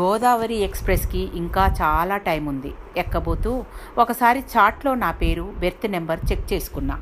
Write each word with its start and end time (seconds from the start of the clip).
గోదావరి 0.00 0.56
ఎక్స్ప్రెస్కి 0.56 1.22
ఇంకా 1.34 1.64
చాలా 1.82 2.16
టైం 2.16 2.44
ఉంది. 2.46 2.72
ఎక్కబోతూ 2.96 3.64
ఒకసారి 3.98 4.40
చాట్లో 4.54 4.94
నా 4.94 5.10
పేరు 5.22 5.46
బెర్త్ 5.58 5.86
నెంబర్ 5.90 6.20
చెక్ 6.32 6.46
చేసుకున్నా. 6.52 6.96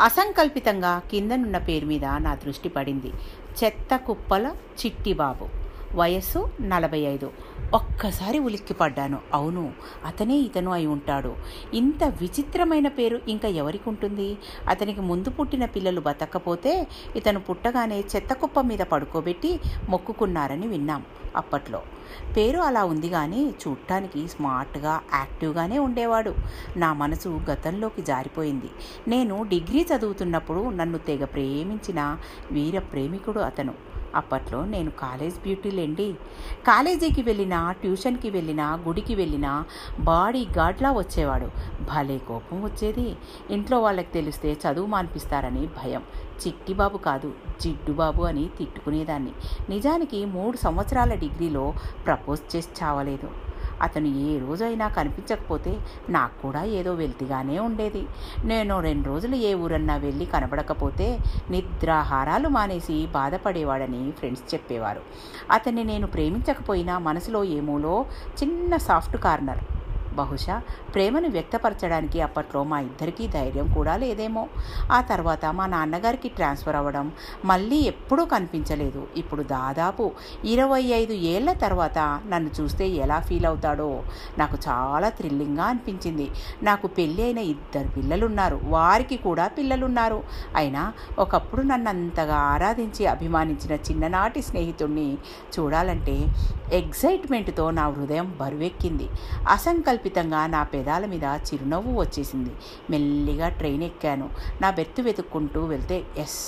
అసంకల్పితంగా 0.00 0.92
కిందనున్న 1.10 1.58
పేరు 1.58 1.86
మీద 1.86 2.04
నా 2.04 2.34
దృష్టి 2.34 2.68
పడింది. 2.68 3.12
చెత్త 3.60 3.96
కుప్పల 3.96 4.46
చిట్టిబాబు. 4.80 5.67
వయస్సు 5.94 6.48
నలభై 6.60 6.98
ఐదు 6.98 7.30
ఒక్కసారి 7.74 8.38
ఉలిక్కిపడ్డాను. 8.38 9.18
అవును 9.34 9.72
అతనే 10.06 10.36
ఇతను 10.36 10.72
అయి 10.72 10.86
ఉంటాడు. 10.86 11.36
ఇంత 11.74 12.04
విచిత్రమైన 12.04 12.88
పేరు 12.88 13.20
ఇంకా 13.28 13.48
ఎవరికి 13.48 13.88
ఉంటుంది 13.88 14.38
అతనికి 14.68 15.00
ముందు 15.00 15.30
పుట్టిన 15.30 15.64
పిల్లలు 15.64 16.00
బతకపోతే 16.00 16.88
ఇతను 17.16 17.40
పుట్టగానే 17.40 18.04
చెత్త 18.16 18.32
కుప్ప 18.32 18.60
మీద 18.60 18.78
పడుకోబెట్టి 18.78 19.60
మొక్కుకున్నారని 19.88 20.66
విన్నాం 20.66 21.04
అప్పట్లో. 21.36 21.82
పేరు 22.36 22.58
అలా 22.58 22.84
ఉంది 22.84 23.08
కానీ 23.08 23.54
చూడటానికి 23.68 24.28
స్మార్ట్గా 24.28 25.00
యాక్టివ్గానే 25.14 25.78
ఉండేవాడు. 25.78 26.34
నా 26.76 26.92
మనసు 26.92 27.40
గతంలోకి 27.50 28.02
జారిపోయింది. 28.02 28.70
నేను 29.08 29.42
డిగ్రీ 29.42 29.86
చదువుతున్నప్పుడు 29.96 30.70
నన్ను 30.70 30.98
తెగ 30.98 31.24
ప్రేమించిన 31.24 32.18
వీర 32.52 32.78
ప్రేమికుడు 32.78 33.40
అతను. 33.40 33.87
అప్పట్లో 34.18 34.60
నేను 34.74 34.90
కాలేజ్ 35.00 35.36
బ్యూటీలేండి 35.42 36.08
కాలేజీకి 36.66 37.22
వెళ్ళినా 37.22 37.60
ట్యూషన్కి 37.82 38.30
వెళ్ళినా 38.30 38.66
గుడికి 38.86 39.14
వెళ్ళినా 39.14 39.52
బాడీ 40.00 40.42
గార్డ్లా 40.58 40.92
వచ్చేవాడు. 40.92 41.48
భలే 41.90 42.18
కోపం 42.28 42.58
వచ్చేది. 42.64 43.08
ఇంట్లో 43.50 43.80
వాళ్ళకి 43.80 44.12
తెలిస్తే 44.12 44.52
చదువు 44.64 44.86
మాన్పిస్తారని 44.86 45.64
భయం. 45.78 46.04
చిట్టిబాబు 46.40 46.98
కాదు 46.98 47.30
జిడ్డుబాబు 47.60 48.22
అని 48.22 48.44
తిట్టుకునేదాన్ని. 48.58 49.32
నిజానికి 49.68 50.24
మూడు 50.36 50.56
సంవత్సరాల 50.56 51.14
డిగ్రీలో 51.24 51.64
ప్రపోజ్ 52.06 52.42
చేసి 52.56 52.68
చావలేదు. 52.82 53.30
అతను 53.82 54.06
ఏ 54.06 54.38
రోజైనా 54.38 54.88
కనిపించకపోతే 54.88 55.80
నాకు 56.08 56.42
కూడా 56.42 56.64
ఏదో 56.64 56.94
వెల్తిగానే 56.94 57.58
ఉండేది. 57.58 58.06
నేను 58.44 58.80
రెండు 58.80 59.08
రోజులు 59.08 59.36
ఏ 59.36 59.54
ఊరన్నా 59.54 59.96
వెళ్ళి 59.96 60.26
కనబడకపోతే 60.26 61.18
నిద్రాహారాలు 61.50 62.48
మానేసి 62.48 63.06
బాధపడేవాడని 63.06 64.10
ఫ్రెండ్స్ 64.10 64.54
చెప్పేవారు. 64.54 65.00
అతన్ని 65.50 65.84
నేను 65.84 66.06
ప్రేమించకపోయినా 66.06 66.98
మనసులో 66.98 67.44
ఏమోలో 67.44 68.06
చిన్న 68.42 68.76
సాఫ్ట్ 68.76 69.16
కార్నర్ 69.16 69.58
బహుశా 70.20 70.56
ప్రేమను 70.94 71.28
వ్యక్తపరచడానికి 71.28 72.18
అప్పట్లో 72.20 72.60
మా 72.70 72.80
ఇద్దరికీ 72.80 73.24
ధైర్యం 73.28 73.66
కూడా 73.72 73.94
లేదేమో. 73.96 74.44
ఆ 74.92 75.00
తర్వాత 75.00 75.46
మా 75.58 75.66
నాన్నగారికి 75.66 76.28
ట్రాన్స్ఫర్ 76.28 76.76
అవ్వడం 76.76 77.06
మళ్ళీ 77.44 77.78
ఎప్పుడూ 77.92 78.24
కనిపించలేదు. 78.24 79.02
ఇప్పుడు 79.16 79.42
దాదాపు 79.42 80.04
ఇరవై 80.44 80.82
ఐదు 81.00 81.14
ఏళ్ళ 81.32 81.52
తర్వాత 81.64 81.98
నన్ను 82.26 82.50
చూస్తే 82.60 82.88
ఎలా 83.04 83.18
ఫీల్ 83.20 83.46
అవుతాడో 83.46 83.88
నాకు 84.38 84.56
చాలా 84.68 85.08
థ్రిల్లింగ్గా 85.08 85.64
అనిపించింది. 85.64 86.26
నాకు 86.62 86.86
పెళ్ళి 86.86 87.22
అయిన 87.22 87.40
ఇద్దరు 87.52 87.88
పిల్లలున్నారు. 87.88 88.60
వారికి 88.64 89.16
కూడా 89.16 89.46
పిల్లలున్నారు. 89.58 90.20
అయినా 90.56 90.82
ఒకప్పుడు 91.18 91.62
నన్ను 91.62 91.88
అంతగా 91.88 92.38
ఆరాధించి 92.52 93.02
అభిమానించిన 93.06 93.74
చిన్ననాటి 93.88 94.42
స్నేహితుడిని 94.42 95.08
చూడాలంటే 95.56 96.16
ఎగ్జైట్మెంట్తో 96.72 97.64
నా 97.70 97.84
హృదయం 97.88 98.28
బరువెక్కింది. 98.40 99.06
కల్పితంగా 100.08 100.46
నా 100.46 100.62
పెదాల 100.62 101.06
మీద 101.06 101.24
చిరునవ్వు 101.24 101.92
వచ్చేసింది. 102.00 102.52
మెల్లిగా 102.90 103.48
ట్రైన్ 103.48 103.82
ఎక్కాను. 103.82 104.30
నా 104.60 104.70
బెర్త్ 104.70 105.00
వెతుక్కుంటూ 105.00 105.60
వెళ్తే 105.64 105.96
ఎస్ 106.16 106.38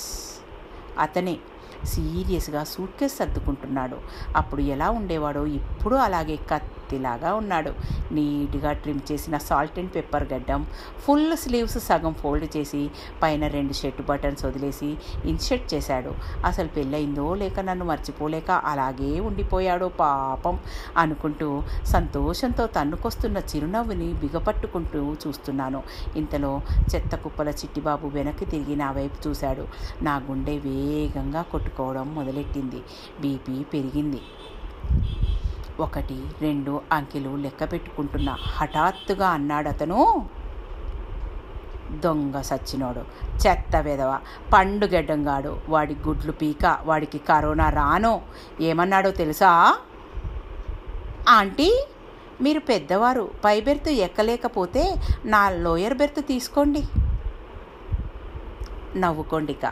అతనే 0.98 1.34
సీరియస్గా 1.84 2.64
సూట్కేస్ 2.64 3.16
సర్దుకుంటున్నాడు. 3.16 3.98
అప్పుడు 4.36 4.60
ఎలా 4.74 4.90
ఉండేవాడో 4.90 5.42
ఇప్పుడు 5.46 5.96
అలాగే 5.96 6.36
కత్తిలాగా 6.90 7.30
ఉన్నాడు. 7.34 7.72
నీట్గా 8.14 8.70
ట్రిమ్ 8.82 9.00
చేసిన 9.08 9.36
సాల్ట్ 9.38 9.76
అండ్ 9.78 9.92
పెప్పర్ 9.94 10.24
గడ్డం 10.32 10.60
ఫుల్ 11.04 11.36
స్లీవ్స్ 11.36 11.78
సగం 11.78 12.12
ఫోల్డ్ 12.12 12.46
చేసి 12.56 12.80
పైన 13.22 13.46
రెండు 13.46 13.72
షర్ట్ 13.72 14.00
బటన్స్ 14.08 14.42
వదిలేసి 14.44 14.88
ఇన్షర్ట్ 15.24 15.66
చేశాడు. 15.74 16.12
అసలు 16.44 16.68
పెళ్ళయిందో 16.68 17.26
లేక 17.34 17.60
నన్ను 17.60 17.84
మర్చిపోలేక 17.84 18.50
అలాగే 18.50 19.12
ఉండిపోయాడో 19.20 19.88
పాపం 20.00 20.58
అనుకుంటూ 20.96 21.50
సంతోషంతో 21.86 22.66
తన్నుకొస్తున్న 22.66 23.38
చిరునవ్వుని 23.52 24.10
బిగపట్టుకుంటూ 24.24 25.02
చూస్తున్నాను. 25.26 25.82
ఇంతలో 26.16 26.52
చెత్త 26.94 27.14
కుప్పల 27.14 27.48
చిట్టిబాబు 27.62 28.08
వెనక్కి 28.08 28.44
తిరిగి 28.44 28.76
నా 28.76 28.90
వైపు 28.90 29.28
చూశాడు. 29.28 29.66
నా 30.02 30.16
గుండె 30.30 30.58
వేగంగా 30.66 31.44
కొట్టుకోవడం 31.54 32.08
మొదలెట్టింది. 32.14 32.82
బీపీ 33.20 33.56
పెరిగింది. 33.74 34.22
ఒకటి 35.80 36.18
రెండు 36.40 36.82
అంకెలు 36.92 37.36
లెక్క 37.36 37.72
పెట్టుకుంటున్న 37.72 38.36
హఠాత్తుగా 38.40 39.28
అన్నాడు 39.28 39.68
అతను 39.68 40.28
దొంగ 42.04 42.40
సచ్చినోడు 42.40 43.02
చెత్త 43.46 43.76
విధవ 43.76 44.18
పండుగెడ్డంగాడు 44.52 45.60
వాడి 45.68 45.96
గుడ్లు 46.08 46.32
పీక 46.32 46.78
వాడికి 46.82 47.18
కరోనా 47.18 47.70
రానో 47.70 48.20
ఏమన్నాడో 48.60 49.10
తెలుసా? 49.10 49.78
ఆంటీ 51.28 51.86
మీరు 52.40 52.60
పెద్దవారు 52.60 53.30
పై 53.44 53.60
బెర్త్ 53.60 53.88
ఎక్కలేకపోతే 53.88 54.94
నా 55.24 55.50
లోయర్ 55.50 55.98
బెర్త్ 55.98 56.26
తీసుకోండి. 56.26 56.82
నవ్వుకోండిక. 58.96 59.66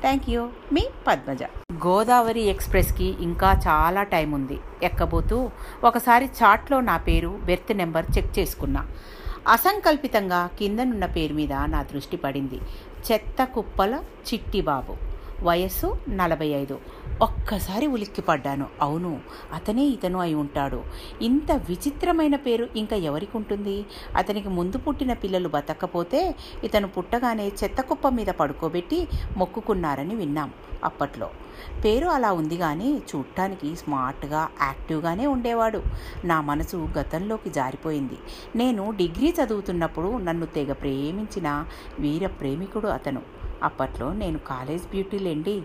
థ్యాంక్ 0.00 0.30
యూ 0.30 0.48
మీ 0.72 0.84
పద్మజ. 1.06 1.42
గోదావరి 1.86 2.40
ఎక్స్ప్రెస్కి 2.40 3.16
ఇంకా 3.20 3.60
చాలా 3.66 4.02
టైం 4.02 4.32
ఉంది. 4.32 4.58
ఎక్కబోతూ 4.82 5.50
ఒకసారి 5.84 6.26
చాట్లో 6.26 6.80
నా 6.80 6.96
పేరు 6.96 7.38
బెర్త్ 7.44 7.76
నెంబర్ 7.76 8.06
చెక్ 8.18 8.38
చేసుకున్నా. 8.38 8.86
అసంకల్పితంగా 9.48 10.50
కిందనున్న 10.58 11.06
పేరు 11.06 11.34
మీద 11.34 11.52
నా 11.52 11.82
దృష్టి 11.82 12.16
పడింది. 12.16 12.60
చెత్త 13.12 13.44
కుప్పల 13.44 14.02
చిట్టిబాబు. 14.28 15.07
వయస్సు 15.42 15.96
నలభై 16.08 16.46
ఐదు 16.46 16.78
ఒక్కసారి 17.22 17.86
ఉలిక్కిపడ్డాను. 17.86 18.66
అవును 18.82 19.20
అతనే 19.54 19.84
ఇతను 19.84 20.18
అయి 20.20 20.34
ఉంటాడు. 20.34 20.84
ఇంత 21.22 21.52
విచిత్రమైన 21.52 22.36
పేరు 22.36 22.68
ఇంకా 22.76 22.96
ఎవరికి 22.96 23.36
ఉంటుంది 23.36 23.86
అతనికి 24.16 24.48
ముందు 24.48 24.78
పుట్టిన 24.78 25.12
పిల్లలు 25.12 25.48
బతకపోతే 25.48 26.34
ఇతను 26.64 26.88
పుట్టగానే 26.88 27.52
చెత్త 27.64 27.80
కుప్ప 27.80 28.08
మీద 28.08 28.26
పడుకోబెట్టి 28.26 29.08
మొక్కుకున్నారని 29.36 30.14
విన్నాం 30.14 30.52
అప్పట్లో. 30.84 31.30
పేరు 31.84 32.06
అలా 32.06 32.32
ఉంది 32.32 32.56
కానీ 32.56 33.02
చూడటానికి 33.16 33.76
స్మార్ట్గా 33.76 34.48
యాక్టివ్గానే 34.62 35.26
ఉండేవాడు. 35.26 35.82
నా 36.24 36.40
మనసు 36.40 36.88
గతంలోకి 36.98 37.50
జారిపోయింది. 37.50 38.18
నేను 38.56 38.90
డిగ్రీ 38.90 39.34
చదువుతున్నప్పుడు 39.44 40.16
నన్ను 40.16 40.46
తెగ 40.46 40.72
ప్రేమించిన 40.72 41.66
వీర 41.98 42.26
ప్రేమికుడు 42.26 42.86
అతను. 42.86 43.37
అప్పట్లో 43.62 44.12
నేను 44.12 44.38
కాలేజ్ 44.38 44.86
బ్యూటీలేండి 44.86 45.62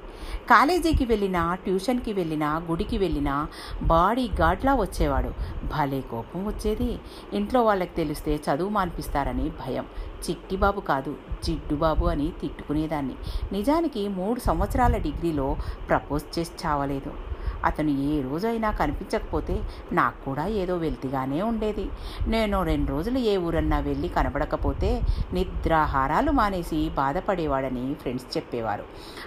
కాలేజీకి 0.49 1.05
వెళ్ళినా 1.05 1.55
ట్యూషన్కి 1.55 2.13
వెళ్ళినా 2.13 2.57
గుడికి 2.57 2.97
వెళ్ళినా 2.97 3.47
బాడీ 3.83 4.29
గార్డ్లా 4.41 4.75
వచ్చేవాడు. 4.75 5.33
భలే 5.65 6.01
కోపం 6.01 6.47
వచ్చేది. 6.47 6.99
ఇంట్లో 7.33 7.63
వాళ్ళకి 7.63 7.95
తెలిస్తే 7.95 8.35
చదువు 8.35 8.69
మాన్పిస్తారని 8.69 9.49
భయం. 9.49 9.85
చిట్టిబాబు 10.29 10.81
కాదు 10.81 11.15
జిడ్డుబాబు 11.43 12.05
అని 12.05 12.31
తిట్టుకునేదాన్ని. 12.41 13.15
నిజానికి 13.51 14.07
మూడు 14.07 14.39
సంవత్సరాల 14.39 14.97
డిగ్రీలో 14.97 15.55
ప్రపోజ్ 15.89 16.39
చేసి 16.39 16.51
చావలేదు. 16.65 17.32
అతను 17.65 17.89
ఏ 17.89 18.21
రోజైనా 18.21 18.71
కనిపించకపోతే 18.71 19.63
నాకు 19.91 20.25
కూడా 20.25 20.47
ఏదో 20.47 20.77
వెల్తిగానే 20.77 21.41
ఉండేది. 21.41 21.85
నేను 22.27 22.63
రెండు 22.63 22.91
రోజులు 22.91 23.17
ఏ 23.17 23.37
ఊరన్నా 23.37 23.79
వెళ్ళి 23.79 24.07
కనబడకపోతే 24.07 25.01
నిద్రాహారాలు 25.33 26.31
మానేసి 26.31 26.89
బాధపడేవాడని 26.89 27.93
ఫ్రెండ్స్ 27.93 28.37
చెప్పేవారు. 28.37 28.83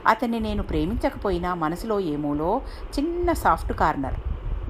అతన్ని 0.06 0.40
నేను 0.40 0.62
ప్రేమించకపోయినా 0.62 1.54
మనసులో 1.54 2.00
ఏమోలో 2.00 2.60
చిన్న 2.98 3.32
సాఫ్ట్ 3.32 3.72
కార్నర్ 3.72 4.14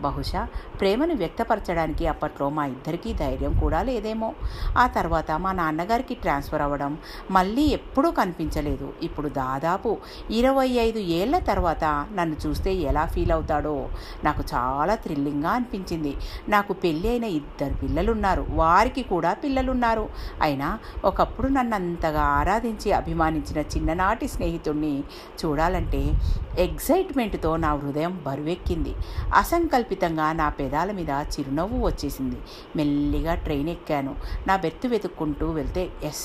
బహుశా 0.00 0.48
ప్రేమను 0.80 1.14
వ్యక్తపరచడానికి 1.14 2.06
అప్పట్లో 2.06 2.48
మా 2.48 2.66
ఇద్దరికీ 2.66 3.12
ధైర్యం 3.12 3.58
కూడా 3.58 3.82
లేదేమో. 3.82 4.32
ఆ 4.78 4.86
తర్వాత 4.86 5.30
మా 5.30 5.52
నాన్నగారికి 5.52 6.14
ట్రాన్స్ఫర్ 6.14 6.62
అవ్వడం 6.62 6.98
మళ్ళీ 7.30 7.62
ఎప్పుడూ 7.62 8.10
కనిపించలేదు. 8.10 8.92
ఇప్పుడు 9.02 9.28
దాదాపు 9.28 9.96
ఇరవై 10.30 10.68
ఐదు 10.68 10.98
ఏళ్ళ 10.98 11.38
తర్వాత 11.38 12.06
నన్ను 12.12 12.36
చూస్తే 12.46 12.74
ఎలా 12.74 13.06
ఫీల్ 13.06 13.30
అవుతాడో 13.30 13.88
నాకు 14.24 14.44
చాలా 14.54 14.94
థ్రిల్లింగ్గా 14.94 15.50
అనిపించింది. 15.50 16.16
నాకు 16.48 16.72
పెళ్ళి 16.72 17.08
అయిన 17.08 17.24
ఇద్దరు 17.24 17.74
పిల్లలున్నారు. 17.74 18.46
వారికి 18.50 19.02
కూడా 19.02 19.32
పిల్లలున్నారు. 19.32 20.08
అయినా 20.42 20.78
ఒకప్పుడు 21.04 21.46
నన్ను 21.48 21.74
అంతగా 21.74 22.22
ఆరాధించి 22.22 22.92
అభిమానించిన 22.92 23.60
చిన్ననాటి 23.60 24.28
స్నేహితుడిని 24.28 25.04
చూడాలంటే 25.44 26.12
ఎగ్జైట్మెంట్తో 26.58 27.56
నా 27.56 27.74
హృదయం 27.74 28.20
బరువెక్కింది. 28.26 28.94
అసంకల్ప 29.34 29.85
కల్పితంగా 29.86 30.32
నా 30.32 30.48
పెదాల 30.48 30.90
మీద 30.92 31.10
చిరునవ్వు 31.32 31.86
వచ్చేసింది. 31.86 32.38
మెల్లిగా 32.76 33.34
ట్రైన్ 33.34 33.68
ఎక్కాను. 33.68 34.12
నా 34.46 34.54
బెర్త్ 34.56 34.86
వెతుక్కుంటూ 34.86 35.50
వెళ్తే 35.50 35.82
ఎస్ 36.02 36.24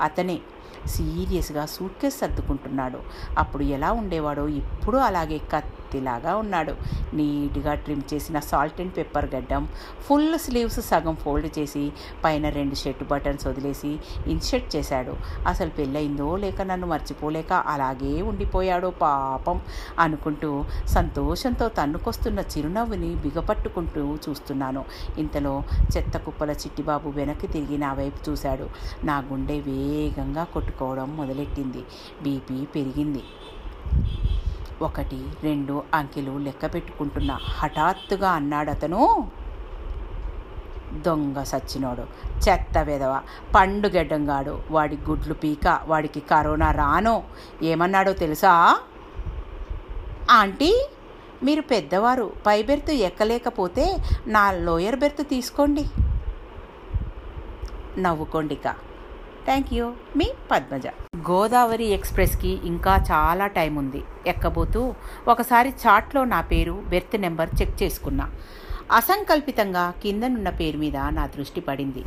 అతనే 0.00 0.36
సీరియస్గా 0.86 1.66
సూట్ 1.66 1.96
కేసు 2.02 2.18
సర్దుకుంటున్నాడు. 2.18 2.98
అప్పుడు 3.38 3.64
ఎలా 3.76 3.92
ఉండేవాడో 3.92 4.44
ఇప్పుడు 4.48 4.96
అలాగే 4.98 5.38
కత్ 5.52 5.74
కత్తిలాగా 5.94 6.32
ఉన్నాడు. 6.36 6.72
నీట్గా 7.16 7.72
ట్రిమ్ 7.74 8.02
చేసిన 8.12 8.38
సాల్ట్ 8.40 8.80
అండ్ 8.80 8.94
పెప్పర్ 8.96 9.26
గడ్డం 9.34 9.62
ఫుల్ 10.06 10.38
స్లీవ్స్ 10.38 10.80
సగం 10.80 11.14
ఫోల్డ్ 11.14 11.48
చేసి 11.58 11.92
పైన 12.24 12.48
రెండు 12.48 12.74
షర్ట్ 12.74 13.04
బటన్స్ 13.10 13.46
వదిలేసి 13.46 13.90
ఇన్షర్ట్ 14.26 14.68
చేశాడు. 14.76 15.14
అసలు 15.46 15.70
పెళ్ళయిందో 15.70 16.28
లేక 16.36 16.62
నన్ను 16.62 16.86
మర్చిపోలేక 16.86 17.52
అలాగే 17.52 18.14
ఉండిపోయాడో 18.22 18.90
పాపం 19.02 19.60
అనుకుంటూ 19.98 20.50
సంతోషంతో 20.88 21.68
తన్నుకొస్తున్న 21.78 22.40
చిరునవ్వుని 22.54 23.14
బిగపట్టుకుంటూ 23.14 24.04
చూస్తున్నాను. 24.28 24.84
ఇంతలో 25.18 25.54
చెత్త 25.96 26.16
కుప్పల 26.26 26.50
చిట్టిబాబు 26.64 27.08
వెనక్కి 27.10 27.46
తిరిగి 27.46 27.78
నా 27.78 27.92
వైపు 27.92 28.30
చూశాడు. 28.30 28.68
నా 29.04 29.18
గుండె 29.30 29.58
వేగంగా 29.68 30.46
కొట్టుకోవడం 30.54 31.10
మొదలెట్టింది. 31.16 31.84
బీపీ 32.22 32.58
పెరిగింది. 32.76 33.24
ఒకటి 34.82 35.28
రెండు 35.42 35.82
అంకెలు 35.94 36.38
లెక్క 36.38 36.74
పెట్టుకుంటున్న 36.74 37.38
హఠాత్తుగా 37.58 38.30
అన్నాడు 38.30 38.70
అతను 38.70 39.30
దొంగ 40.92 41.42
సచ్చినోడు 41.42 42.02
చెత్త 42.48 42.78
విధవ 42.78 43.20
పండుగెడ్డంగాడు 43.54 44.60
వాడి 44.70 44.98
గుడ్లు 45.10 45.34
పీక 45.34 45.80
వాడికి 45.84 46.20
కరోనా 46.20 46.72
రానో 46.72 47.22
ఏమన్నాడో 47.62 48.12
తెలుసా? 48.12 48.80
ఆంటీ 50.30 50.88
మీరు 51.42 51.60
పెద్దవారు 51.60 52.32
పై 52.46 52.62
బెర్త్ 52.62 52.90
ఎక్కలేకపోతే 52.90 53.96
నా 54.26 54.52
లోయర్ 54.52 54.96
బెర్త్ 54.96 55.28
తీసుకోండి. 55.28 55.84
నవ్వుకోండిక. 57.98 58.74
Thank 59.44 59.74
you. 59.74 59.92
మీ 60.16 60.32
పద్మజ. 60.50 60.86
గోదావరి 61.30 61.84
ఎక్స్ప్రెస్కి 61.84 62.48
ఇంకా 62.48 63.04
చాలా 63.10 63.46
టైం 63.46 63.74
ఉంది. 63.76 64.02
ఎక్కబోతూ 64.26 64.94
ఒకసారి 65.28 65.68
చాట్లో 65.68 66.24
నా 66.24 66.40
పేరు 66.40 66.82
బెర్త్ 66.88 67.20
నెంబర్ 67.20 67.50
చెక్ 67.60 67.82
చేసుకున్నా. 67.82 68.30
అసంకల్పితంగా 68.92 69.94
కిందనున్న 70.02 70.50
పేరు 70.50 70.78
మీద 70.78 70.96
నా 70.96 71.26
దృష్టి 71.26 71.60
పడింది. 71.60 72.04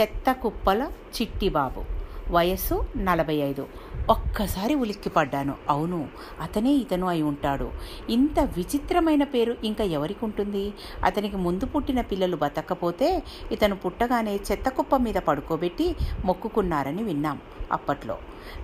చెత్త 0.00 0.32
కుప్పల 0.32 0.90
చిట్టిబాబు. 1.16 1.97
వయస్సు 2.30 2.84
నలభై 2.96 3.34
ఐదు 3.34 3.66
ఒక్కసారి 4.10 4.74
ఉలిక్కిపడ్డాను. 4.74 5.54
అవును 5.68 6.08
అతనే 6.42 6.72
ఇతను 6.72 7.06
అయి 7.06 7.22
ఉంటాడు. 7.22 7.70
ఇంత 8.10 8.40
విచిత్రమైన 8.40 9.24
పేరు 9.24 9.56
ఇంకా 9.64 9.84
ఎవరికి 9.84 10.24
ఉంటుంది 10.24 10.72
అతనికి 11.04 11.36
ముందు 11.36 11.66
పుట్టిన 11.66 12.00
పిల్లలు 12.00 12.36
బతకపోతే 12.36 13.22
ఇతను 13.52 13.76
పుట్టగానే 13.76 14.40
చెత్త 14.52 14.68
కుప్ప 14.68 14.96
మీద 14.96 15.14
పడుకోబెట్టి 15.14 15.96
మొక్కుకున్నారని 16.24 17.02
విన్నాం 17.02 17.40
అప్పట్లో. 17.72 18.18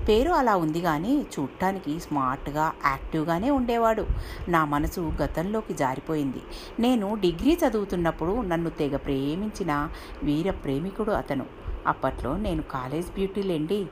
పేరు 0.08 0.31
అలా 0.31 0.56
ఉంది 0.56 0.81
కానీ 0.81 1.26
చూడటానికి 1.34 2.00
స్మార్ట్గా 2.00 2.72
యాక్టివ్గానే 2.87 3.50
ఉండేవాడు. 3.50 4.06
నా 4.49 4.64
మనసు 4.64 5.12
గతంలోకి 5.22 5.75
జారిపోయింది. 5.75 6.43
నేను 6.81 7.14
డిగ్రీ 7.14 7.58
చదువుతున్నప్పుడు 7.66 8.40
నన్ను 8.40 8.70
తెగ 8.70 8.96
ప్రేమించిన 8.96 9.88
వీర 10.22 10.50
ప్రేమికుడు 10.50 11.11
అతను. 11.11 11.63
అప్పట్లో 11.86 12.36
నేను 12.36 12.62
కాలేజ్ 12.62 13.08
బ్యూటీలేండి 13.08 13.86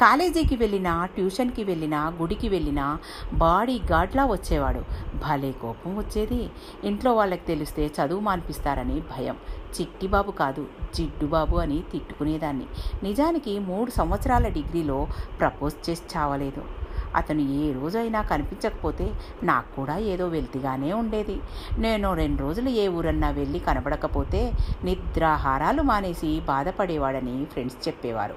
కాలేజీకి 0.00 0.56
వెళ్ళినా 0.56 1.06
ట్యూషన్కి 1.06 1.64
వెళ్ళినా 1.64 2.08
గుడికి 2.08 2.48
వెళ్ళినా 2.48 2.98
బాడీ 3.34 3.80
గాడ్లా 3.92 4.26
వచ్చేవాడు. 4.26 4.82
భలే 5.14 5.52
కోపం 5.52 5.98
వచ్చేది. 5.98 6.50
ఇంట్లో 6.84 7.14
వాళ్ళకి 7.14 7.46
తెలిస్తే 7.46 7.90
చదువు 7.98 8.20
మాన్పిస్తారని 8.20 9.00
భయం. 9.00 9.36
చిట్టిబాబు 9.80 10.30
కాదు 10.30 10.66
జిడ్డుబాబు 10.94 11.56
అని 11.56 11.82
తిట్టుకునేదాన్ని. 11.92 12.66
నిజానికి 13.02 13.58
మూడు 13.58 13.90
సంవత్సరాల 13.90 14.48
డిగ్రీలో 14.48 15.06
ప్రపోజ్ 15.40 15.90
చేసి 15.90 16.02
చావలేదు. 16.16 16.85
అతను 17.16 17.40
ఏ 17.40 17.72
రోజైనా 17.72 18.22
కనిపించకపోతే 18.22 19.06
నాకు 19.42 19.76
కూడా 19.76 19.98
ఏదో 19.98 20.28
వెల్తిగానే 20.28 20.92
ఉండేది. 20.92 21.36
నేను 21.78 22.14
రెండు 22.14 22.42
రోజులు 22.42 22.68
ఏ 22.68 22.88
ఊరన్నా 22.88 23.30
వెళ్ళి 23.30 23.58
కనబడకపోతే 23.58 24.52
నిద్రాహారాలు 24.84 25.82
మానేసి 25.82 26.42
బాధపడేవాడని 26.48 27.44
ఫ్రెండ్స్ 27.44 27.88
చెప్పేవారు. 27.88 28.34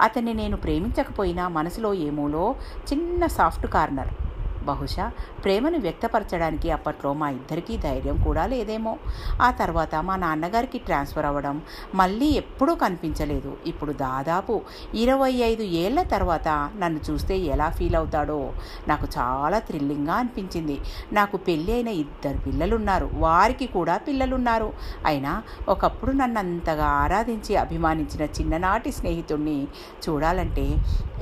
అతన్ని 0.00 0.34
నేను 0.34 0.56
ప్రేమించకపోయినా 0.56 1.48
మనసులో 1.48 1.94
ఏమోలో 1.94 2.54
చిన్న 2.92 3.26
సాఫ్ట్ 3.26 3.66
కార్నర్ 3.66 4.12
బహుశా 4.66 5.12
ప్రేమను 5.44 5.78
వ్యక్తపరచడానికి 5.78 6.70
అప్పట్లో 6.70 7.12
మా 7.12 7.30
ఇద్దరికీ 7.30 7.76
ధైర్యం 7.76 8.22
కూడా 8.22 8.46
లేదేమో. 8.46 8.96
ఆ 9.42 9.50
తర్వాత 9.50 9.94
మా 9.94 10.16
నాన్నగారికి 10.16 10.78
ట్రాన్స్ఫర్ 10.78 11.26
అవ్వడం 11.26 11.62
మళ్ళీ 11.94 12.26
ఎప్పుడూ 12.26 12.74
కనిపించలేదు. 12.74 13.56
ఇప్పుడు 13.66 13.92
దాదాపు 13.92 14.60
ఇరవై 14.94 15.32
ఐదు 15.32 15.62
ఏళ్ళ 15.62 16.02
తర్వాత 16.02 16.48
నన్ను 16.76 17.00
చూస్తే 17.10 17.38
ఎలా 17.38 17.68
ఫీల్ 17.68 17.94
అవుతాడో 17.94 18.52
నాకు 18.88 19.08
చాలా 19.18 19.58
థ్రిల్లింగ్గా 19.58 20.14
అనిపించింది. 20.14 20.80
నాకు 21.12 21.36
పెళ్ళి 21.36 21.72
అయిన 21.72 21.88
ఇద్దరు 21.88 22.38
పిల్లలున్నారు. 22.38 23.10
వారికి 23.14 23.66
కూడా 23.66 23.96
పిల్లలున్నారు. 23.96 24.72
అయినా 25.06 25.42
ఒకప్పుడు 25.68 26.10
నన్ను 26.10 26.38
అంతగా 26.38 26.86
ఆరాధించి 26.86 27.56
అభిమానించిన 27.56 28.22
చిన్ననాటి 28.22 28.92
స్నేహితుడిని 28.92 29.66
చూడాలంటే 30.08 30.66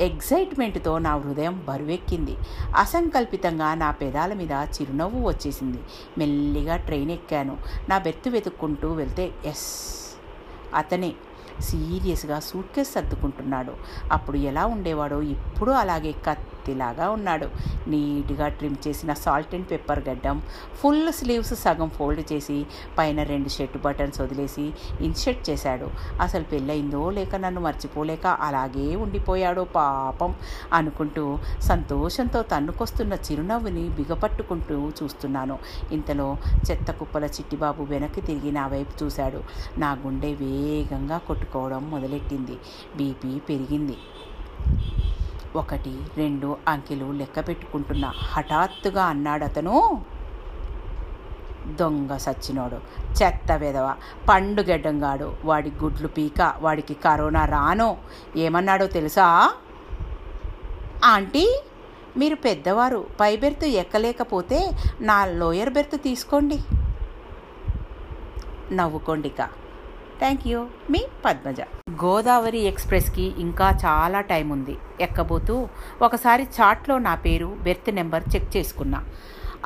ఎగ్జైట్మెంట్తో 0.00 0.98
నా 0.98 1.16
హృదయం 1.16 1.64
బరువెక్కింది. 1.68 2.34
అసంకల్ప 2.76 3.29
కల్పితంగా 3.30 3.74
నా 3.74 3.90
పెదాల 3.90 4.32
మీద 4.34 4.52
చిరునవ్వు 4.52 5.28
వచ్చేసింది. 5.28 5.78
మెల్లిగా 6.18 6.76
ట్రైన్ 6.76 7.10
ఎక్కాను. 7.10 7.54
నా 7.88 7.98
బెర్త్ 7.98 8.28
వెతుక్కుంటూ 8.28 8.88
వెళ్తే 8.92 9.30
ఎస్. 9.44 9.66
అతనే 10.74 11.12
సీరియస్గా 11.60 12.40
సూట్ 12.40 12.74
కేసు 12.76 12.92
సర్దుకుంటున్నాడు. 12.92 13.72
అప్పుడు 14.12 14.36
ఎలా 14.36 14.66
ఉండేవాడో 14.66 15.22
ఇప్పుడు 15.22 15.70
అలాగే 15.70 16.12
కత్ 16.26 16.59
కత్తిలాగా 16.70 17.06
ఉన్నాడు. 17.10 17.46
నీట్గా 17.90 18.46
ట్రిమ్ 18.48 18.76
చేసిన 18.86 19.12
సాల్ట్ 19.12 19.54
అండ్ 19.54 19.66
పెప్పర్ 19.70 20.00
గడ్డం 20.08 20.36
ఫుల్ 20.80 21.12
స్లీవ్స్ 21.12 21.54
సగం 21.54 21.88
ఫోల్డ్ 21.88 22.22
చేసి 22.32 22.58
పైన 22.98 23.22
రెండు 23.22 23.48
షర్ట్ 23.48 23.78
బటన్స్ 23.84 24.20
వదిలేసి 24.20 24.64
ఇన్షర్ట్ 25.00 25.42
చేశాడు. 25.50 25.88
అసలు 26.20 26.44
పెళ్ళయిందో 26.52 27.02
లేక 27.10 27.34
నన్ను 27.34 27.60
మర్చిపోలేక 27.60 28.26
అలాగే 28.26 28.86
ఉండిపోయాడో 28.96 29.64
పాపం 29.76 30.34
అనుకుంటూ 30.72 31.24
సంతోషంతో 31.60 32.42
తన్నుకొస్తున్న 32.52 33.14
చిరునవ్వుని 33.26 33.84
బిగపట్టుకుంటూ 33.88 34.78
చూస్తున్నాను. 35.02 35.58
ఇంతలో 35.92 36.28
చెత్త 36.70 36.90
కుప్పల 36.90 37.24
చిట్టిబాబు 37.24 37.82
వెనక్కి 37.82 38.20
తిరిగి 38.20 38.52
నా 38.52 38.66
వైపు 38.66 38.94
చూశాడు. 39.02 39.42
నా 39.78 39.92
గుండె 40.06 40.32
వేగంగా 40.42 41.18
కొట్టుకోవడం 41.28 41.84
మొదలెట్టింది. 41.90 42.58
బీపీ 42.96 43.32
పెరిగింది. 43.50 43.98
ఒకటి 45.56 46.00
రెండు 46.16 46.56
అంకెలు 46.68 47.12
లెక్క 47.12 47.48
పెట్టుకుంటున్న 47.48 48.12
హఠాత్తుగా 48.16 49.04
అన్నాడు 49.04 49.44
అతను. 49.44 50.04
దొంగ 51.66 52.16
సచ్చినోడు 52.16 52.76
చెత్త 53.22 53.52
విధవ 53.52 53.94
పండుగెడ్డంగాడు 54.28 55.34
వాడి 55.44 55.72
గుడ్లు 55.84 56.08
పీక 56.08 56.54
వాడికి 56.58 56.94
కరోనా 56.94 57.44
రానో 57.44 57.96
ఏమన్నాడో 58.36 58.86
తెలుసా? 58.86 59.54
ఆంటీ 61.04 61.62
మీరు 62.16 62.34
పెద్దవారు 62.34 63.06
పై 63.20 63.36
బెర్త్ 63.36 63.64
ఎక్కలేకపోతే 63.64 64.70
నా 65.00 65.24
లోయర్ 65.24 65.70
బెర్త్ 65.70 66.02
తీసుకోండి. 66.02 66.58
నవ్వుకోండిక. 68.72 69.59
Thank 70.20 70.48
you. 70.48 70.66
మీ 70.90 71.00
పద్మజ. 71.24 71.60
గోదావరి 72.04 72.58
ఎక్స్ప్రెస్కి 72.58 73.22
ఇంకా 73.22 73.78
చాలా 73.84 74.20
టైం 74.20 74.48
ఉంది. 74.48 74.76
ఎక్కబోతూ 75.00 75.68
ఒకసారి 76.02 76.42
చాట్లో 76.42 76.98
నా 76.98 77.14
పేరు 77.14 77.56
బెర్త్ 77.62 77.94
నెంబర్ 77.94 78.24
చెక్ 78.34 78.56
చేసుకున్నా. 78.56 79.04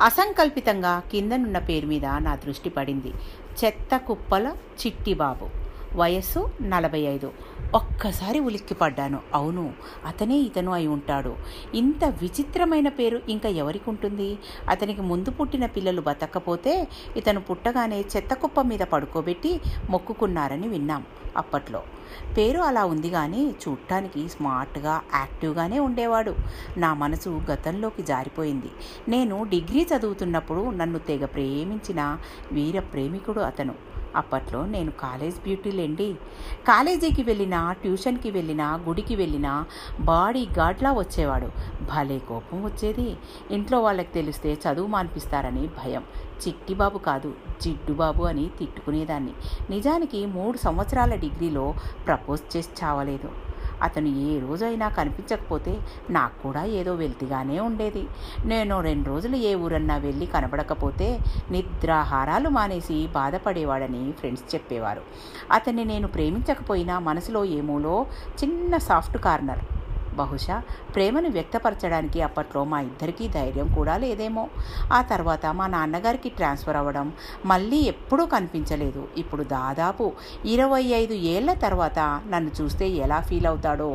అసంకల్పితంగా 0.01 1.03
కిందనున్న 1.11 1.59
పేరు 1.59 1.87
మీద 1.87 2.05
నా 2.05 2.35
దృష్టి 2.35 2.69
పడింది. 2.69 3.11
చెత్త 3.59 3.97
కుప్పల 3.97 4.55
చిట్టిబాబు. 4.81 5.64
వయస్సు 5.95 6.49
నలభై 6.61 6.99
ఐదు 6.99 7.31
ఒక్కసారి 7.73 8.39
ఉలిక్కిపడ్డాను. 8.39 9.19
అవును 9.33 9.73
అతనే 10.07 10.37
ఇతను 10.37 10.71
అయి 10.71 10.87
ఉంటాడు. 10.87 11.35
ఇంత 11.73 12.05
విచిత్రమైన 12.05 12.89
పేరు 12.89 13.21
ఇంకా 13.29 13.49
ఎవరికి 13.49 13.89
ఉంటుంది 13.89 14.37
అతనికి 14.69 15.01
ముందు 15.01 15.31
పుట్టిన 15.31 15.65
పిల్లలు 15.65 16.01
బతకపోతే 16.01 16.87
ఇతను 17.17 17.41
పుట్టగానే 17.41 17.99
చెత్త 18.15 18.33
కుప్ప 18.33 18.61
మీద 18.61 18.79
పడుకోబెట్టి 18.79 19.61
మొక్కుకున్నారని 19.89 20.67
విన్నాం 20.67 21.05
అప్పట్లో. 21.37 21.81
పేరు 22.37 22.59
అలా 22.59 22.85
ఉంది 22.85 23.09
కానీ 23.09 23.55
చూడటానికి 23.63 24.29
స్మార్ట్గా 24.29 25.01
యాక్టివ్గానే 25.15 25.79
ఉండేవాడు. 25.79 26.35
నా 26.77 26.93
మనసు 26.93 27.41
గతంలోకి 27.51 28.03
జారిపోయింది. 28.03 28.71
నేను 29.07 29.43
డిగ్రీ 29.43 29.87
చదువుతున్నప్పుడు 29.91 30.69
నన్ను 30.69 30.99
తెగ 30.99 31.25
ప్రేమించిన 31.25 32.17
వీర 32.51 32.79
ప్రేమికుడు 32.79 33.39
అతను. 33.39 33.84
అప్పట్లో 34.15 34.65
నేను 34.65 34.91
కాలేజ్ 34.91 35.35
బ్యూటీలేండి 35.35 36.15
కాలేజీకి 36.67 37.23
వెళ్ళినా 37.23 37.71
ట్యూషన్కి 37.71 38.31
వెళ్ళినా 38.31 38.75
గుడికి 38.75 39.15
వెళ్ళినా 39.15 39.65
బాడీ 39.99 40.47
గాడ్లా 40.57 40.91
వచ్చేవాడు. 40.93 41.49
భలే 41.81 42.19
కోపం 42.19 42.63
వచ్చేది. 42.63 43.17
ఇంట్లో 43.51 43.79
వాళ్ళకి 43.81 44.13
తెలిస్తే 44.13 44.57
చదువు 44.65 44.87
మాన్పిస్తారని 44.87 45.67
భయం. 45.67 46.03
చిట్టిబాబు 46.47 46.97
కాదు 46.97 47.33
జిడ్డుబాబు 47.61 48.23
అని 48.23 48.49
తిట్టుకునేదాన్ని. 48.59 49.33
నిజానికి 49.69 50.25
మూడు 50.25 50.57
సంవత్సరాల 50.57 51.15
డిగ్రీలో 51.15 51.73
ప్రపోజ్ 52.07 52.57
చేసి 52.57 52.69
చావలేదు. 52.83 53.44
అతను 53.81 54.07
ఏ 54.07 54.39
రోజైనా 54.39 54.89
కనిపించకపోతే 54.89 55.81
నాకు 56.09 56.43
కూడా 56.43 56.65
ఏదో 56.65 56.95
వెల్తిగానే 56.95 57.59
ఉండేది. 57.59 58.07
నేను 58.45 58.81
రెండు 58.81 59.09
రోజులు 59.09 59.35
ఏ 59.35 59.55
ఊరన్నా 59.55 59.97
వెళ్ళి 59.97 60.25
కనబడకపోతే 60.25 61.19
నిద్రాహారాలు 61.51 62.49
మానేసి 62.49 63.07
బాధపడేవాడని 63.13 64.11
ఫ్రెండ్స్ 64.11 64.55
చెప్పేవారు. 64.55 65.01
అతన్ని 65.51 65.85
నేను 65.85 66.07
ప్రేమించకపోయినా 66.07 66.99
మనసులో 66.99 67.45
ఏమోలో 67.45 68.05
చిన్న 68.43 68.77
సాఫ్ట్ 68.77 69.17
కార్నర్ 69.17 69.59
బహుశా 70.15 70.57
ప్రేమను 70.95 71.29
వ్యక్తపరచడానికి 71.29 72.21
అప్పట్లో 72.21 72.63
మా 72.63 72.81
ఇద్దరికీ 72.81 73.27
ధైర్యం 73.27 73.67
కూడా 73.73 73.97
లేదేమో. 73.97 74.47
ఆ 74.93 75.01
తర్వాత 75.01 75.45
మా 75.45 75.67
నాన్నగారికి 75.67 76.29
ట్రాన్స్ఫర్ 76.29 76.75
అవ్వడం 76.75 77.13
మళ్ళీ 77.45 77.77
ఎప్పుడూ 77.77 78.25
కనిపించలేదు. 78.25 79.07
ఇప్పుడు 79.17 79.43
దాదాపు 79.43 80.05
ఇరవై 80.45 80.83
ఐదు 80.83 81.13
ఏళ్ళ 81.13 81.53
తర్వాత 81.53 81.99
నన్ను 82.27 82.51
చూస్తే 82.61 82.87
ఎలా 82.89 83.19
ఫీల్ 83.19 83.45
అవుతాడో 83.45 83.89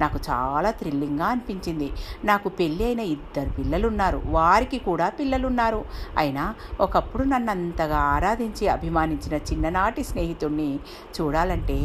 నాకు 0.00 0.18
చాలా 0.30 0.70
థ్రిల్లింగ్గా 0.70 1.26
అనిపించింది. 1.26 1.92
నాకు 2.24 2.48
పెళ్ళి 2.48 2.84
అయిన 2.84 3.00
ఇద్దరు 3.00 3.50
పిల్లలున్నారు. 3.50 4.22
వారికి 4.26 4.78
కూడా 4.78 5.08
పిల్లలున్నారు. 5.08 5.84
అయినా 6.18 6.54
ఒకప్పుడు 6.80 7.22
నన్ను 7.22 7.52
అంతగా 7.52 7.98
ఆరాధించి 8.16 8.68
అభిమానించిన 8.68 9.36
చిన్ననాటి 9.36 10.02
స్నేహితుడిని 10.04 10.78
చూడాలంటే 11.16 11.78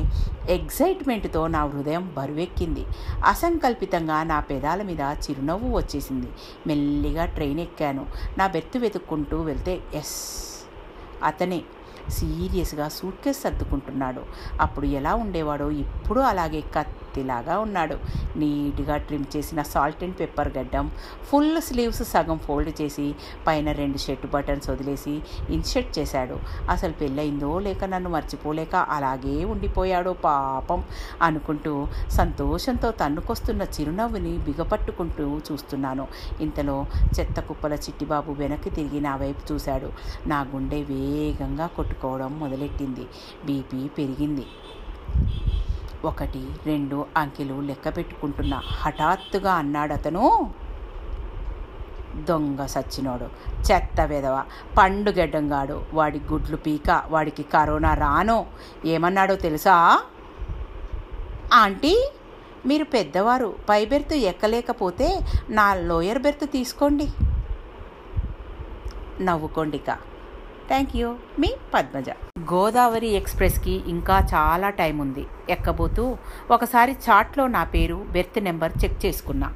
ఎగ్జైట్మెంట్తో 0.49 1.47
నా 1.47 1.61
హృదయం 1.65 2.13
బరువెక్కింది. 2.17 2.83
అసంకల్ప 3.25 3.80
కల్పితంగా 3.81 4.23
నా 4.23 4.39
పెదాల 4.39 4.81
మీద 4.85 5.01
చిరునవ్వు 5.23 5.69
వచ్చేసింది. 5.77 6.27
మెల్లిగా 6.67 7.23
ట్రైన్ 7.25 7.59
ఎక్కాను. 7.59 8.03
నా 8.37 8.45
బెర్త్ 8.47 8.77
వెతుక్కుంటూ 8.77 9.37
వెళ్తే 9.41 9.73
ఎస్ 9.93 10.17
అతనే 11.25 11.59
సీరియస్గా 12.09 12.87
సూట్ 12.87 13.17
కేసు 13.23 13.41
సర్దుకుంటున్నాడు. 13.41 14.21
అప్పుడు 14.61 14.85
ఎలా 14.99 15.13
ఉండేవాడో 15.15 15.67
ఇప్పుడు 15.85 16.19
అలాగే 16.19 16.61
మూర్తిలాగా 17.11 17.55
ఉన్నాడు. 17.59 17.95
నీట్గా 18.39 18.95
ట్రిమ్ 19.07 19.25
చేసిన 19.33 19.61
సాల్ట్ 19.71 20.03
అండ్ 20.03 20.15
పెప్పర్ 20.19 20.49
గడ్డం 20.57 20.85
ఫుల్ 21.29 21.61
స్లీవ్స్ 21.61 22.03
సగం 22.11 22.37
ఫోల్డ్ 22.37 22.71
చేసి 22.81 23.07
పైన 23.47 23.71
రెండు 23.79 23.97
షర్ట్ 23.97 24.27
బటన్స్ 24.33 24.69
వదిలేసి 24.69 25.13
ఇన్షర్ట్ 25.49 25.91
చేశాడు. 25.99 26.37
అసలు 26.69 26.93
పెళ్ళయిందో 27.01 27.51
లేక 27.59 27.83
నన్ను 27.93 28.09
మర్చిపోలేక 28.09 28.75
అలాగే 28.95 29.35
ఉండిపోయాడో 29.45 30.13
పాపం 30.13 30.81
అనుకుంటూ 31.21 31.73
సంతోషంతో 32.11 32.91
తన్నుకొస్తున్న 33.01 33.61
చిరునవ్వుని 33.75 34.33
బిగపట్టుకుంటూ 34.47 35.27
చూస్తున్నాను. 35.51 36.07
ఇంతలో 36.41 36.77
చెత్త 37.19 37.39
కుప్పల 37.49 37.73
చిట్టిబాబు 37.87 38.31
వెనక్కి 38.41 38.69
తిరిగి 38.69 39.01
నా 39.01 39.15
వైపు 39.15 39.43
చూశాడు. 39.51 39.91
నా 40.27 40.41
గుండె 40.55 40.81
వేగంగా 40.91 41.67
కొట్టుకోవడం 41.77 42.31
మొదలెట్టింది. 42.39 43.07
బీపీ 43.45 43.81
పెరిగింది. 43.99 44.47
ఒకటి 46.05 46.49
రెండు 46.65 47.05
అంకెలు 47.17 47.61
లెక్క 47.61 47.97
పెట్టుకుంటున్నా. 47.97 48.61
హఠాత్తుగా 48.65 49.53
అన్నాడు 49.53 49.93
అతను 49.93 50.53
దొంగ 52.15 52.65
సచ్చినోడు. 52.65 53.25
చెత్త 53.71 54.01
విధవ 54.01 54.43
పండుగెడ్డంగాడు 54.77 55.83
వాడి 55.93 56.21
గుడ్లు 56.31 56.57
పీక 56.57 57.03
వాడికి 57.07 57.43
కరోనా 57.43 57.93
రానో? 57.93 58.45
ఏమన్నాడో 58.85 59.35
తెలుసా? 59.35 60.01
ఆంటీ 61.53 62.11
మీరు 62.65 62.83
పెద్దవారు 62.83 63.55
పై 63.69 63.85
బెర్త్ 63.85 64.13
ఎక్కలేకపోతే 64.13 65.19
నా 65.49 65.73
లోయర్ 65.73 66.19
బెర్త్ 66.19 66.51
తీసుకోండి. 66.51 67.07
నవ్వుకోండిక. 69.21 70.10
Thank 70.71 70.97
you. 70.97 71.15
మీ 71.39 71.55
పద్మజ. 71.73 72.09
గోదావరి 72.53 73.07
ఎక్స్ప్రెస్కి 73.07 73.71
ఇంకా 73.87 74.27
చాలా 74.33 74.69
టైం 74.69 74.97
ఉంది. 74.97 75.25
ఎక్కబోతూ 75.49 76.17
ఒకసారి 76.51 76.91
చాట్లో 76.91 77.47
నా 77.47 77.63
పేరు 77.63 78.05
బెర్త్ 78.09 78.43
నెంబర్ 78.43 78.71
చెక్ 78.83 79.05
చేసుకున్నా. 79.05 79.53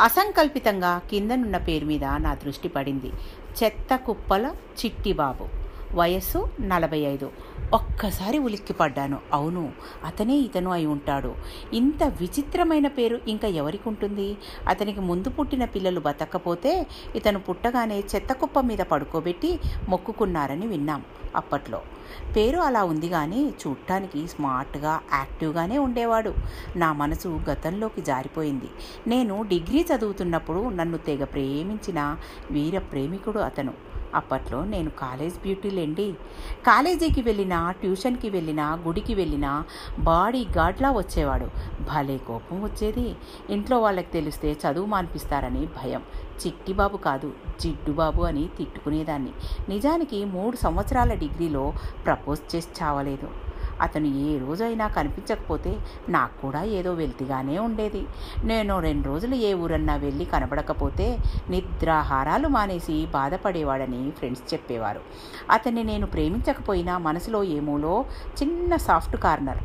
అసంకల్పితంగా 0.00 1.00
కిందనున్న 1.10 1.56
పేరు 1.56 1.86
మీద 1.86 2.04
నా 2.04 2.34
దృష్టి 2.34 2.68
పడింది. 2.68 3.12
చెత్త 3.58 3.96
కుప్పల 3.96 4.46
చిట్టిబాబు. 4.80 5.65
వయస్సు 5.94 6.48
నలభై 6.60 6.98
ఐదు 6.98 7.30
ఒక్కసారి 7.72 8.38
ఉలిక్కిపడ్డాను. 8.38 9.18
అవును 9.32 9.72
అతనే 10.04 10.36
ఇతను 10.36 10.70
అయి 10.70 10.86
ఉంటాడు. 10.86 11.34
ఇంత 11.72 12.04
విచిత్రమైన 12.04 12.86
పేరు 12.86 13.20
ఇంకా 13.28 13.48
ఎవరికి 13.48 13.88
ఉంటుంది 13.88 14.36
అతనికి 14.68 15.00
ముందు 15.00 15.28
పుట్టిన 15.28 15.64
పిల్లలు 15.64 16.00
బతకపోతే 16.00 16.86
ఇతను 17.14 17.38
పుట్టగానే 17.38 18.02
చెత్త 18.14 18.32
కుప్ప 18.32 18.60
మీద 18.60 18.78
పడుకోబెట్టి 18.78 19.60
మొక్కుకున్నారని 19.88 20.66
విన్నాం 20.66 21.04
అప్పట్లో. 21.36 21.80
పేరు 22.36 22.58
అలా 22.58 22.84
ఉంది 22.84 23.08
కానీ 23.08 23.54
చూడటానికి 23.66 24.28
స్మార్ట్గా 24.28 25.00
యాక్టివ్గానే 25.12 25.78
ఉండేవాడు. 25.78 26.34
నా 26.76 26.92
మనసు 26.92 27.40
గతంలోకి 27.50 28.02
జారిపోయింది. 28.02 28.68
నేను 29.06 29.42
డిగ్రీ 29.42 29.86
చదువుతున్నప్పుడు 29.94 30.68
నన్ను 30.68 30.98
తెగ 30.98 31.24
ప్రేమించిన 31.24 32.16
వీర 32.50 32.78
ప్రేమికుడు 32.78 33.38
అతను. 33.38 33.95
అప్పట్లో 34.16 34.64
నేను 34.64 34.90
కాలేజ్ 34.90 35.36
బ్యూటీలేండి 35.36 36.06
కాలేజీకి 36.66 37.22
వెళ్ళినా 37.22 37.60
ట్యూషన్కి 37.70 38.30
వెళ్ళినా 38.30 38.66
గుడికి 38.86 39.14
వెళ్ళినా 39.14 39.52
బాడీ 39.98 40.46
గార్డ్లా 40.56 40.90
వచ్చేవాడు. 40.90 41.48
భలే 41.80 42.18
కోపం 42.28 42.62
వచ్చేది. 42.64 43.16
ఇంట్లో 43.50 43.80
వాళ్ళకి 43.80 44.12
తెలిస్తే 44.12 44.56
చదువు 44.62 44.86
మాన్పిస్తారని 44.86 45.64
భయం. 45.78 46.02
చిట్టిబాబు 46.40 46.96
కాదు 46.96 47.32
జిడ్డుబాబు 47.60 48.22
అని 48.22 48.48
తిట్టుకునేదాన్ని. 48.58 49.32
నిజానికి 49.68 50.24
మూడు 50.24 50.56
సంవత్సరాల 50.56 51.14
డిగ్రీలో 51.14 51.72
ప్రపోజ్ 52.04 52.56
చేసి 52.56 52.68
చావలేదు. 52.82 53.45
అతను 53.80 54.06
ఏ 54.06 54.38
రోజైనా 54.38 54.88
కనిపించకపోతే 54.88 55.80
నాకు 56.08 56.42
కూడా 56.42 56.62
ఏదో 56.62 56.94
వెల్తిగానే 56.94 57.58
ఉండేది. 57.58 58.06
నేను 58.44 58.80
రెండు 58.80 59.06
రోజులు 59.06 59.34
ఏ 59.34 59.54
ఊరన్నా 59.54 59.96
వెళ్ళి 59.96 60.24
కనబడకపోతే 60.24 61.18
నిద్రాహారాలు 61.50 62.48
మానేసి 62.48 63.06
బాధపడేవాడని 63.06 64.10
ఫ్రెండ్స్ 64.10 64.54
చెప్పేవారు. 64.54 65.00
అతన్ని 65.50 65.84
నేను 65.84 66.06
ప్రేమించకపోయినా 66.06 66.98
మనసులో 66.98 67.44
ఏమోలో 67.44 68.04
చిన్న 68.42 68.76
సాఫ్ట్ 68.76 69.16
కార్నర్ 69.16 69.58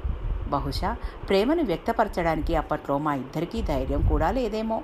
బహుశా 0.53 0.91
ప్రేమను 1.29 1.63
వ్యక్తపరచడానికి 1.63 2.53
అప్పట్లో 2.55 2.95
మా 3.05 3.13
ఇద్దరికీ 3.15 3.59
ధైర్యం 3.61 4.01
కూడా 4.09 4.29
లేదేమో. 4.31 4.77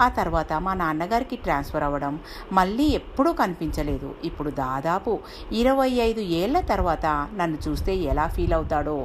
ఆ 0.00 0.06
తర్వాత 0.08 0.52
మా 0.66 0.72
నాన్నగారికి 0.74 1.36
ట్రాన్స్ఫర్ 1.36 1.86
అవ్వడం 1.88 2.14
మళ్ళీ 2.52 2.86
ఎప్పుడూ 3.00 3.32
కనిపించలేదు. 3.32 4.10
ఇప్పుడు 4.24 4.50
దాదాపు 4.62 5.12
ఇరవై 5.52 5.90
ఐదు 6.08 6.22
ఏళ్ళ 6.40 6.56
తర్వాత 6.72 7.06
నన్ను 7.36 7.58
చూస్తే 7.68 7.94
ఎలా 8.12 8.26
ఫీల్ 8.36 8.52
అవుతాడో 8.52 8.96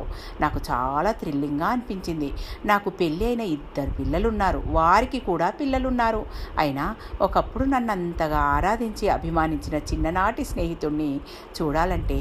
నాకు 0.42 0.60
చాలా 0.72 1.12
థ్రిల్లింగ్గా 1.12 1.68
అనిపించింది. 1.68 2.30
నాకు 2.66 2.90
పెళ్ళి 3.00 3.26
అయిన 3.26 3.44
ఇద్దరు 3.56 3.92
పిల్లలున్నారు. 4.00 4.62
వారికి 4.68 5.20
కూడా 5.20 5.50
పిల్లలున్నారు. 5.60 6.22
అయినా 6.58 6.86
ఒకప్పుడు 7.22 7.66
నన్ను 7.74 7.92
అంతగా 7.92 8.42
ఆరాధించి 8.58 9.06
అభిమానించిన 9.10 9.78
చిన్ననాటి 9.90 10.44
స్నేహితుడిని 10.44 11.12
చూడాలంటే 11.58 12.20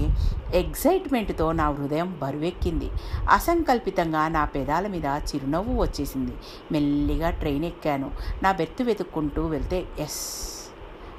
ఎగ్జైట్మెంట్తో 0.55 1.47
నా 1.53 1.67
హృదయం 1.71 2.11
బరువెక్కింది. 2.23 2.89
అసంకల్పితంగా 3.89 4.23
నా 4.29 4.45
పెదాల 4.45 4.87
మీద 4.87 5.09
చిరునవ్వు 5.29 5.75
వచ్చేసింది. 5.83 6.33
మెల్లిగా 6.73 7.31
ట్రైన్ 7.41 7.65
ఎక్కాను. 7.65 8.09
నా 8.43 8.51
బెర్త్ 8.53 8.83
వెతుక్కుంటూ 8.83 9.43
వెళ్తే 9.47 9.79
ఎస్ 9.99 10.21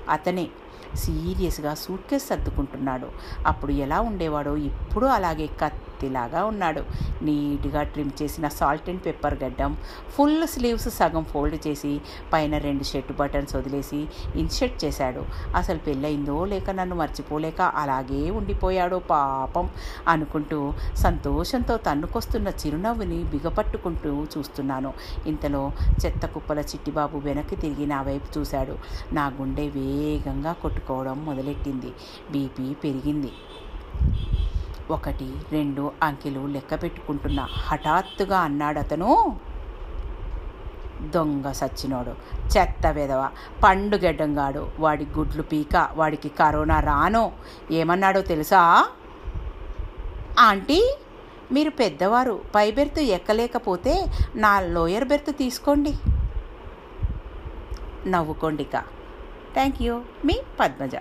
అతనే 0.10 0.46
సీరియస్గా 0.96 1.74
సూట్ 1.74 2.06
కేసు 2.10 2.28
సర్దుకుంటున్నాడు. 2.30 3.10
అప్పుడు 3.48 3.74
ఎలా 3.86 3.98
ఉండేవాడో 4.10 4.54
ఇప్పుడు 4.70 5.08
అలాగే 5.18 5.48
మూర్తిలాగా 6.00 6.42
ఉన్నాడు. 6.52 6.82
నీట్గా 7.26 7.82
ట్రిమ్ 7.94 8.12
చేసిన 8.20 8.46
సాల్ట్ 8.58 8.88
అండ్ 8.90 9.02
పెప్పర్ 9.06 9.36
గడ్డం 9.44 9.72
ఫుల్ 10.16 10.48
స్లీవ్స్ 10.48 10.88
సగం 10.98 11.24
ఫోల్డ్ 11.32 11.58
చేసి 11.68 11.92
పైన 12.34 12.54
రెండు 12.66 12.84
షర్ట్ 12.90 13.12
బటన్స్ 13.20 13.54
వదిలేసి 13.56 14.00
ఇన్షర్ట్ 14.36 14.78
చేశాడు. 14.84 15.22
అసలు 15.56 15.80
పెళ్ళయిందో 15.88 16.38
లేక 16.52 16.70
నన్ను 16.70 16.96
మర్చిపోలేక 17.02 17.62
అలాగే 17.82 18.22
ఉండిపోయాడో 18.40 19.00
పాపం 19.12 19.68
అనుకుంటూ 20.08 20.60
సంతోషంతో 20.96 21.78
తన్నుకొస్తున్న 21.88 22.48
చిరునవ్వుని 22.62 23.20
బిగపట్టుకుంటూ 23.34 24.14
చూస్తున్నాను. 24.38 24.94
ఇంతలో 25.28 25.64
చెత్త 26.06 26.26
కుప్పల 26.36 26.60
చిట్టిబాబు 26.72 27.18
వెనక్కి 27.28 27.58
తిరిగి 27.66 27.88
నా 27.94 28.02
వైపు 28.02 28.30
చూశాడు. 28.38 28.78
నా 29.14 29.28
గుండె 29.40 29.68
వేగంగా 29.78 30.54
కొట్టుకోవడం 30.64 31.20
మొదలెట్టింది. 31.26 31.94
బీపీ 32.32 32.68
పెరిగింది. 32.84 33.34
ఒకటి 34.92 35.34
రెండు 35.52 35.92
అంకెలు 36.04 36.48
లెక్క 36.48 36.84
పెట్టుకుంటున్నా. 36.84 37.48
హఠాత్తుగా 37.52 38.40
అన్నాడు 38.40 38.80
అతను 38.80 39.40
దొంగ 41.02 41.52
సచ్చినోడు. 41.52 42.12
చెత్త 42.58 42.88
విధవ 42.88 43.30
పండుగెడ్డంగాడు 43.64 44.70
వాడి 44.80 45.06
గుడ్లు 45.06 45.42
పీక 45.42 45.90
వాడికి 45.96 46.30
కరోనా 46.30 46.80
రానో? 46.80 47.32
ఏమన్నాడో 47.72 48.22
తెలుసా? 48.22 48.90
ఆంటీ 50.40 50.98
మీరు 51.52 51.70
పెద్దవారు 51.70 52.42
పై 52.56 52.72
బెర్త్ 52.72 53.00
ఎక్కలేకపోతే 53.00 54.06
నా 54.36 54.60
లోయర్ 54.60 55.06
బెర్త్ 55.06 55.38
తీసుకోండి. 55.38 55.94
నవ్వుకోండిక. 58.08 58.84
థ్యాంక్ 59.54 59.82
యూ 59.82 60.02
మీ 60.26 60.40
పద్మజ. 60.60 61.00